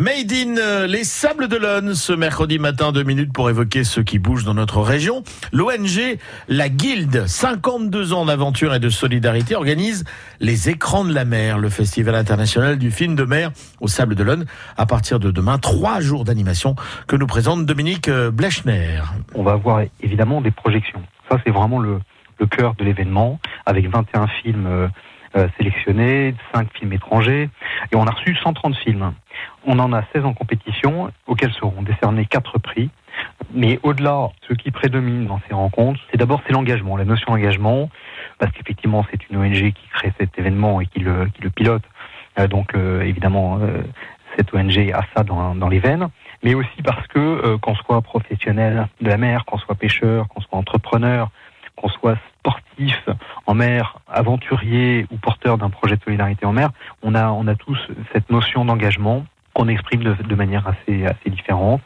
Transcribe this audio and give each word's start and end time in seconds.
Made 0.00 0.32
in 0.32 0.56
euh, 0.56 0.86
les 0.86 1.04
Sables 1.04 1.46
d'Olonne 1.46 1.94
ce 1.94 2.14
mercredi 2.14 2.58
matin, 2.58 2.90
deux 2.90 3.02
minutes 3.02 3.34
pour 3.34 3.50
évoquer 3.50 3.84
ce 3.84 4.00
qui 4.00 4.18
bouge 4.18 4.44
dans 4.44 4.54
notre 4.54 4.80
région. 4.80 5.22
L'ONG 5.52 6.16
La 6.48 6.70
Guilde, 6.70 7.26
52 7.26 8.14
ans 8.14 8.24
d'aventure 8.24 8.74
et 8.74 8.78
de 8.78 8.88
solidarité, 8.88 9.54
organise 9.56 10.06
les 10.40 10.70
Écrans 10.70 11.04
de 11.04 11.12
la 11.12 11.26
mer, 11.26 11.58
le 11.58 11.68
festival 11.68 12.14
international 12.14 12.78
du 12.78 12.90
film 12.90 13.14
de 13.14 13.24
mer 13.24 13.50
aux 13.82 13.88
Sables 13.88 14.14
d'Olonne. 14.14 14.46
À 14.78 14.86
partir 14.86 15.20
de 15.20 15.30
demain, 15.30 15.58
trois 15.58 16.00
jours 16.00 16.24
d'animation 16.24 16.76
que 17.06 17.16
nous 17.16 17.26
présente 17.26 17.66
Dominique 17.66 18.08
euh, 18.08 18.30
Blechner. 18.30 19.02
On 19.34 19.42
va 19.42 19.52
avoir 19.52 19.82
évidemment 20.02 20.40
des 20.40 20.50
projections. 20.50 21.02
Ça, 21.28 21.36
c'est 21.44 21.52
vraiment 21.52 21.78
le, 21.78 22.00
cœur 22.50 22.74
de 22.76 22.84
l'événement, 22.84 23.38
avec 23.66 23.86
21 23.86 24.28
films 24.42 24.66
euh, 24.66 24.88
sélectionnés, 25.56 26.34
5 26.54 26.68
films 26.74 26.92
étrangers, 26.92 27.48
et 27.92 27.96
on 27.96 28.06
a 28.06 28.10
reçu 28.10 28.34
130 28.36 28.76
films. 28.76 29.12
On 29.66 29.78
en 29.78 29.92
a 29.92 30.02
16 30.12 30.24
en 30.24 30.34
compétition, 30.34 31.10
auxquels 31.26 31.52
seront 31.52 31.82
décernés 31.82 32.26
4 32.26 32.58
prix. 32.58 32.90
Mais 33.52 33.80
au-delà, 33.82 34.30
ce 34.48 34.54
qui 34.54 34.70
prédomine 34.70 35.26
dans 35.26 35.40
ces 35.48 35.54
rencontres, 35.54 36.00
c'est 36.10 36.16
d'abord 36.16 36.40
c'est 36.46 36.52
l'engagement, 36.52 36.96
la 36.96 37.04
notion 37.04 37.32
d'engagement, 37.32 37.90
parce 38.38 38.52
qu'effectivement 38.52 39.04
c'est 39.10 39.28
une 39.28 39.38
ONG 39.38 39.72
qui 39.72 39.88
crée 39.92 40.12
cet 40.18 40.38
événement 40.38 40.80
et 40.80 40.86
qui 40.86 41.00
le, 41.00 41.26
qui 41.26 41.42
le 41.42 41.50
pilote. 41.50 41.82
Euh, 42.38 42.46
donc 42.46 42.74
euh, 42.74 43.02
évidemment, 43.02 43.58
euh, 43.60 43.82
cette 44.36 44.54
ONG 44.54 44.92
a 44.92 45.04
ça 45.14 45.24
dans, 45.24 45.54
dans, 45.54 45.68
les 45.68 45.80
veines, 45.80 46.08
mais 46.42 46.54
aussi 46.54 46.82
parce 46.84 47.06
que 47.08 47.56
qu'on 47.56 47.74
soit 47.74 48.00
professionnel 48.02 48.86
de 49.00 49.08
la 49.08 49.16
mer, 49.16 49.44
qu'on 49.44 49.58
soit 49.58 49.74
pêcheur, 49.74 50.28
qu'on 50.28 50.40
soit 50.40 50.56
entrepreneur, 50.56 51.30
qu'on 51.80 51.88
soit 51.88 52.16
sportif 52.38 53.08
en 53.46 53.54
mer, 53.54 53.98
aventurier 54.08 55.06
ou 55.10 55.16
porteur 55.16 55.58
d'un 55.58 55.70
projet 55.70 55.96
de 55.96 56.02
solidarité 56.02 56.46
en 56.46 56.52
mer, 56.52 56.70
on 57.02 57.14
a, 57.14 57.30
on 57.30 57.46
a 57.46 57.54
tous 57.54 57.78
cette 58.12 58.30
notion 58.30 58.64
d'engagement 58.64 59.24
qu'on 59.54 59.68
exprime 59.68 60.04
de, 60.04 60.14
de, 60.14 60.34
manière 60.34 60.66
assez, 60.68 61.04
assez 61.06 61.30
différente. 61.30 61.82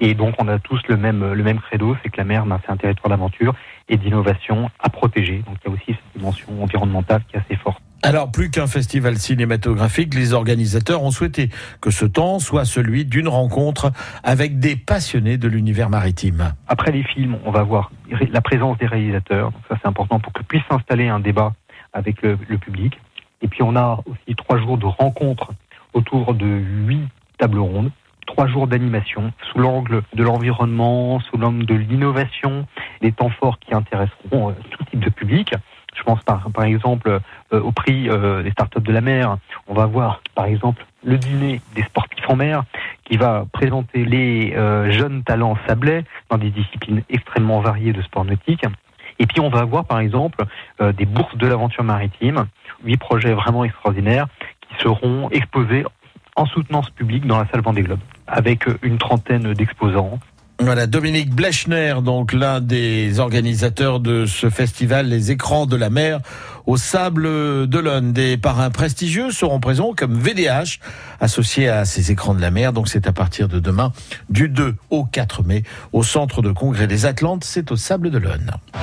Et 0.00 0.14
donc, 0.14 0.34
on 0.38 0.46
a 0.48 0.58
tous 0.58 0.80
le 0.88 0.96
même, 0.96 1.32
le 1.32 1.42
même 1.42 1.58
credo, 1.58 1.96
c'est 2.02 2.08
que 2.08 2.18
la 2.18 2.24
mer, 2.24 2.46
ben, 2.46 2.60
c'est 2.64 2.70
un 2.70 2.76
territoire 2.76 3.10
d'aventure 3.10 3.54
et 3.88 3.96
d'innovation 3.96 4.70
à 4.78 4.90
protéger. 4.90 5.42
Donc, 5.46 5.56
il 5.64 5.68
y 5.68 5.72
a 5.72 5.74
aussi 5.74 5.86
cette 5.88 6.16
dimension 6.16 6.62
environnementale 6.62 7.22
qui 7.28 7.36
est 7.36 7.40
assez 7.40 7.56
forte. 7.56 7.82
Alors, 8.02 8.30
plus 8.30 8.50
qu'un 8.50 8.66
festival 8.66 9.18
cinématographique, 9.18 10.14
les 10.14 10.32
organisateurs 10.32 11.02
ont 11.02 11.10
souhaité 11.10 11.50
que 11.82 11.90
ce 11.90 12.06
temps 12.06 12.38
soit 12.38 12.64
celui 12.64 13.04
d'une 13.04 13.28
rencontre 13.28 13.92
avec 14.22 14.58
des 14.58 14.74
passionnés 14.76 15.36
de 15.36 15.48
l'univers 15.48 15.90
maritime. 15.90 16.54
Après 16.66 16.92
les 16.92 17.02
films, 17.02 17.36
on 17.44 17.50
va 17.50 17.62
voir 17.62 17.90
la 18.30 18.40
présence 18.40 18.78
des 18.78 18.86
réalisateurs. 18.86 19.52
Ça, 19.68 19.76
c'est 19.80 19.88
important 19.88 20.20
pour 20.20 20.32
que 20.32 20.42
puisse 20.42 20.62
s'installer 20.68 21.08
un 21.08 21.20
débat 21.20 21.52
avec 21.92 22.22
le, 22.22 22.36
public. 22.36 22.98
Et 23.42 23.48
puis, 23.48 23.62
on 23.62 23.76
a 23.76 24.00
aussi 24.06 24.36
trois 24.36 24.58
jours 24.58 24.78
de 24.78 24.86
rencontres 24.86 25.52
autour 25.92 26.34
de 26.34 26.46
huit 26.46 27.08
tables 27.38 27.58
rondes, 27.58 27.90
trois 28.26 28.46
jours 28.46 28.66
d'animation 28.66 29.32
sous 29.50 29.58
l'angle 29.58 30.02
de 30.14 30.22
l'environnement, 30.22 31.20
sous 31.20 31.36
l'angle 31.36 31.64
de 31.66 31.74
l'innovation, 31.74 32.66
des 33.00 33.12
temps 33.12 33.30
forts 33.30 33.58
qui 33.58 33.74
intéresseront 33.74 34.50
euh, 34.50 34.52
tout 34.70 34.84
type 34.84 35.00
de 35.00 35.10
public. 35.10 35.54
Je 35.96 36.02
pense 36.04 36.22
par, 36.22 36.50
par 36.52 36.64
exemple 36.64 37.18
euh, 37.52 37.60
au 37.60 37.72
prix 37.72 38.08
euh, 38.08 38.42
des 38.42 38.52
startups 38.52 38.80
de 38.80 38.92
la 38.92 39.00
mer. 39.00 39.36
On 39.66 39.74
va 39.74 39.86
voir 39.86 40.22
par 40.34 40.44
exemple 40.44 40.86
le 41.02 41.16
dîner 41.16 41.60
des 41.74 41.82
sportifs 41.82 42.28
en 42.28 42.36
mer 42.36 42.64
qui 43.10 43.16
va 43.16 43.44
présenter 43.52 44.04
les 44.04 44.54
euh, 44.54 44.92
jeunes 44.92 45.24
talents 45.24 45.56
sablés 45.66 46.04
dans 46.30 46.38
des 46.38 46.50
disciplines 46.50 47.02
extrêmement 47.10 47.60
variées 47.60 47.92
de 47.92 48.00
sport 48.02 48.24
nautique. 48.24 48.64
Et 49.18 49.26
puis 49.26 49.40
on 49.40 49.48
va 49.48 49.60
avoir 49.60 49.84
par 49.84 49.98
exemple 49.98 50.44
euh, 50.80 50.92
des 50.92 51.06
bourses 51.06 51.36
de 51.36 51.46
l'aventure 51.48 51.82
maritime, 51.82 52.46
huit 52.84 52.98
projets 52.98 53.32
vraiment 53.32 53.64
extraordinaires 53.64 54.28
qui 54.60 54.80
seront 54.80 55.28
exposés 55.30 55.84
en 56.36 56.46
soutenance 56.46 56.88
publique 56.90 57.26
dans 57.26 57.38
la 57.38 57.48
salle 57.48 57.62
Vendée 57.62 57.82
Globe, 57.82 57.98
avec 58.28 58.64
une 58.82 58.98
trentaine 58.98 59.54
d'exposants. 59.54 60.20
Voilà, 60.62 60.86
Dominique 60.86 61.34
Blechner, 61.34 61.94
donc 62.04 62.34
l'un 62.34 62.60
des 62.60 63.18
organisateurs 63.18 63.98
de 63.98 64.26
ce 64.26 64.50
festival 64.50 65.08
Les 65.08 65.30
Écrans 65.30 65.64
de 65.64 65.74
la 65.74 65.88
mer 65.88 66.20
au 66.66 66.76
Sable 66.76 67.66
d'Olonne. 67.66 68.12
Des 68.12 68.36
parrains 68.36 68.68
prestigieux 68.68 69.30
seront 69.30 69.58
présents 69.58 69.94
comme 69.96 70.18
VDH, 70.18 70.78
associés 71.18 71.68
à 71.68 71.86
ces 71.86 72.12
écrans 72.12 72.34
de 72.34 72.42
la 72.42 72.50
mer. 72.50 72.74
Donc 72.74 72.88
c'est 72.88 73.06
à 73.06 73.12
partir 73.12 73.48
de 73.48 73.58
demain, 73.58 73.92
du 74.28 74.50
2 74.50 74.76
au 74.90 75.04
4 75.04 75.44
mai, 75.44 75.62
au 75.92 76.02
centre 76.02 76.42
de 76.42 76.52
congrès 76.52 76.86
des 76.86 77.06
Atlantes, 77.06 77.42
c'est 77.42 77.72
au 77.72 77.76
Sable 77.76 78.10
d'Olonne. 78.10 78.52